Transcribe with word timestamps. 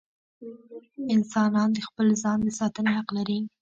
انسانان 1.15 1.69
د 1.73 1.79
خپل 1.87 2.07
ځان 2.21 2.37
د 2.43 2.49
ساتنې 2.59 2.91
حق 2.97 3.09
لري. 3.17 3.39